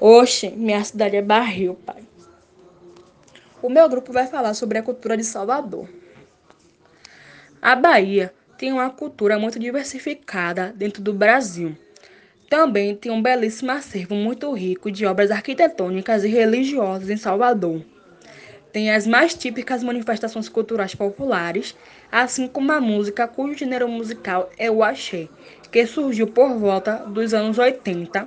Oxe, 0.00 0.50
minha 0.50 0.82
cidade 0.84 1.16
é 1.16 1.22
barril, 1.22 1.74
pai. 1.86 2.02
O 3.62 3.70
meu 3.70 3.88
grupo 3.88 4.12
vai 4.12 4.26
falar 4.26 4.52
sobre 4.54 4.76
a 4.78 4.82
cultura 4.82 5.16
de 5.16 5.24
Salvador. 5.24 5.88
A 7.62 7.74
Bahia 7.74 8.32
tem 8.58 8.72
uma 8.72 8.90
cultura 8.90 9.38
muito 9.38 9.58
diversificada 9.58 10.72
dentro 10.76 11.02
do 11.02 11.12
Brasil. 11.12 11.76
Também 12.48 12.94
tem 12.94 13.10
um 13.10 13.22
belíssimo 13.22 13.72
acervo 13.72 14.14
muito 14.14 14.52
rico 14.52 14.90
de 14.90 15.04
obras 15.06 15.30
arquitetônicas 15.30 16.24
e 16.24 16.28
religiosas 16.28 17.10
em 17.10 17.16
Salvador. 17.16 17.82
Tem 18.76 18.90
as 18.90 19.06
mais 19.06 19.32
típicas 19.32 19.82
manifestações 19.82 20.50
culturais 20.50 20.94
populares, 20.94 21.74
assim 22.12 22.46
como 22.46 22.70
a 22.72 22.78
música 22.78 23.26
cujo 23.26 23.56
gênero 23.56 23.88
musical 23.88 24.50
é 24.58 24.70
o 24.70 24.84
axé, 24.84 25.30
que 25.72 25.86
surgiu 25.86 26.26
por 26.26 26.58
volta 26.58 26.96
dos 26.96 27.32
anos 27.32 27.56
80 27.56 28.26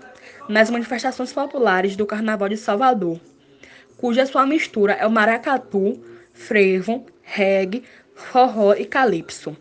nas 0.50 0.72
manifestações 0.72 1.32
populares 1.32 1.96
do 1.96 2.04
Carnaval 2.04 2.50
de 2.50 2.58
Salvador, 2.58 3.22
cuja 3.96 4.26
sua 4.26 4.44
mistura 4.44 4.94
é 4.94 5.06
o 5.06 5.12
maracatu, 5.12 6.04
frevo, 6.34 7.06
reggae, 7.22 7.84
forró 8.16 8.74
e 8.74 8.86
calypso. 8.86 9.56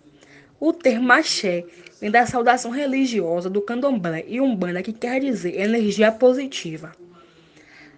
O 0.59 0.73
termo 0.73 1.13
axé 1.13 1.67
vem 2.01 2.11
da 2.11 2.25
saudação 2.25 2.71
religiosa 2.71 3.51
do 3.51 3.61
candomblé 3.61 4.25
e 4.27 4.41
umbanda 4.41 4.83
que 4.83 4.95
quer 4.95 5.21
dizer 5.21 5.61
energia 5.61 6.11
positiva. 6.11 6.93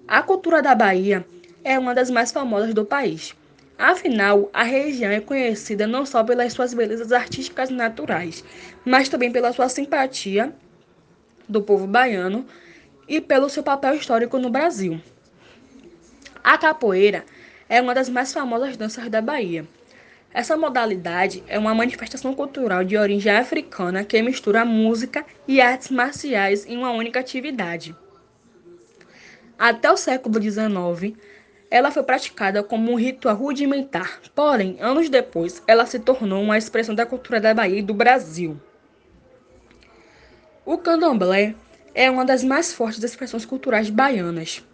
A 0.09 0.25
cultura 0.25 0.61
da 0.61 0.75
Bahia 0.75 1.25
é 1.65 1.79
uma 1.79 1.95
das 1.95 2.11
mais 2.11 2.33
famosas 2.33 2.75
do 2.75 2.85
país. 2.85 3.35
Afinal, 3.79 4.51
a 4.53 4.63
região 4.63 5.11
é 5.11 5.21
conhecida 5.21 5.87
não 5.87 6.05
só 6.05 6.23
pelas 6.23 6.53
suas 6.53 6.75
belezas 6.75 7.13
artísticas 7.13 7.71
naturais, 7.71 8.45
mas 8.85 9.09
também 9.09 9.33
pela 9.33 9.53
sua 9.53 9.69
simpatia 9.69 10.53
do 11.49 11.63
povo 11.63 11.87
baiano 11.87 12.47
e 13.09 13.21
pelo 13.21 13.49
seu 13.49 13.63
papel 13.63 13.95
histórico 13.95 14.39
no 14.39 14.51
Brasil. 14.51 15.01
A 16.45 16.59
capoeira 16.59 17.25
é 17.69 17.81
uma 17.81 17.95
das 17.95 18.09
mais 18.09 18.33
famosas 18.33 18.77
danças 18.77 19.09
da 19.09 19.21
Bahia. 19.21 19.67
Essa 20.33 20.57
modalidade 20.57 21.43
é 21.49 21.59
uma 21.59 21.75
manifestação 21.75 22.35
cultural 22.35 22.85
de 22.85 22.97
origem 22.97 23.33
africana 23.33 24.05
que 24.05 24.23
mistura 24.23 24.65
música 24.65 25.25
e 25.47 25.61
artes 25.61 25.91
marciais 25.91 26.65
em 26.67 26.77
uma 26.77 26.93
única 26.93 27.19
atividade. 27.19 27.97
Até 29.59 29.91
o 29.91 29.97
século 29.97 30.41
XIX, 30.41 31.17
ela 31.71 31.93
foi 31.93 32.03
praticada 32.03 32.65
como 32.65 32.91
um 32.91 32.97
ritual 32.97 33.37
rudimentar, 33.37 34.21
porém, 34.35 34.77
anos 34.81 35.09
depois, 35.09 35.63
ela 35.69 35.87
se 35.87 36.01
tornou 36.01 36.43
uma 36.43 36.59
expressão 36.59 36.95
da 36.95 37.07
cultura 37.07 37.41
da 37.41 37.55
Bahia 37.55 37.79
e 37.79 37.83
do 37.83 37.95
Brasil. 37.95 38.61
O 40.67 40.77
candomblé 40.77 41.55
é 41.95 42.11
uma 42.11 42.25
das 42.25 42.43
mais 42.43 42.73
fortes 42.73 43.03
expressões 43.03 43.45
culturais 43.45 43.89
baianas. 43.89 44.65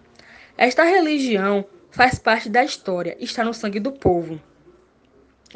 Esta 0.57 0.85
religião 0.85 1.67
faz 1.91 2.19
parte 2.19 2.49
da 2.49 2.65
história, 2.65 3.17
está 3.21 3.45
no 3.45 3.53
sangue 3.53 3.79
do 3.79 3.93
povo. 3.93 4.41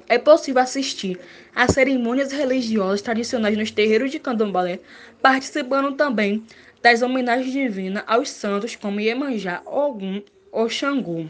É 0.08 0.18
possível 0.18 0.62
assistir 0.62 1.18
a 1.54 1.70
cerimônias 1.70 2.32
religiosas 2.32 3.02
tradicionais 3.02 3.56
nos 3.56 3.70
terreiros 3.70 4.10
de 4.10 4.18
candomblé, 4.18 4.80
participando 5.22 5.96
também 5.96 6.44
das 6.82 7.02
homenagens 7.02 7.52
divinas 7.52 8.04
aos 8.06 8.30
santos 8.30 8.76
como 8.76 9.00
Iemanjá, 9.00 9.62
Ogum 9.66 10.22
ou 10.52 10.68
Xangô. 10.68 11.26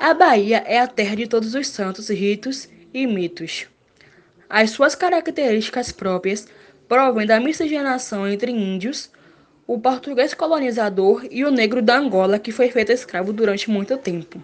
A 0.00 0.14
Bahia 0.14 0.62
é 0.66 0.78
a 0.78 0.86
terra 0.86 1.16
de 1.16 1.26
todos 1.26 1.54
os 1.54 1.68
santos, 1.68 2.08
ritos 2.08 2.68
e 2.94 3.06
mitos. 3.06 3.66
As 4.48 4.70
suas 4.70 4.94
características 4.94 5.92
próprias 5.92 6.48
provêm 6.88 7.26
da 7.26 7.38
miscigenação 7.40 8.26
entre 8.26 8.50
índios, 8.50 9.10
o 9.66 9.78
português 9.78 10.32
colonizador 10.32 11.26
e 11.30 11.44
o 11.44 11.50
negro 11.50 11.82
da 11.82 11.98
Angola, 11.98 12.38
que 12.38 12.50
foi 12.50 12.70
feito 12.70 12.92
escravo 12.92 13.32
durante 13.32 13.70
muito 13.70 13.96
tempo. 13.98 14.42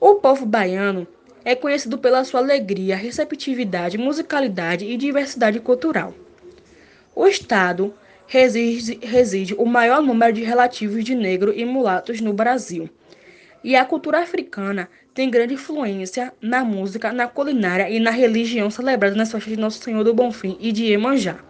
O 0.00 0.14
povo 0.14 0.46
baiano 0.46 1.06
é 1.44 1.54
conhecido 1.54 1.98
pela 1.98 2.24
sua 2.24 2.40
alegria, 2.40 2.96
receptividade, 2.96 3.98
musicalidade 3.98 4.84
e 4.84 4.96
diversidade 4.96 5.60
cultural. 5.60 6.14
O 7.14 7.26
Estado 7.26 7.94
reside, 8.26 8.98
reside 9.02 9.54
o 9.54 9.64
maior 9.64 10.02
número 10.02 10.32
de 10.32 10.42
relativos 10.42 11.04
de 11.04 11.14
negro 11.14 11.52
e 11.54 11.64
mulatos 11.64 12.20
no 12.20 12.32
Brasil. 12.32 12.88
E 13.62 13.74
a 13.74 13.84
cultura 13.84 14.20
africana 14.20 14.88
tem 15.14 15.30
grande 15.30 15.54
influência 15.54 16.32
na 16.40 16.64
música, 16.64 17.12
na 17.12 17.26
culinária 17.26 17.88
e 17.88 17.98
na 17.98 18.10
religião 18.10 18.70
celebrada 18.70 19.16
nas 19.16 19.32
festas 19.32 19.52
de 19.52 19.58
Nosso 19.58 19.82
Senhor 19.82 20.04
do 20.04 20.14
Bonfim 20.14 20.56
e 20.60 20.70
de 20.70 20.84
Iemanjá. 20.84 21.45